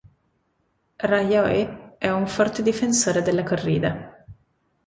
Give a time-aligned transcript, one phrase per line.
[1.09, 4.25] Rajoy è un forte difensore della corrida.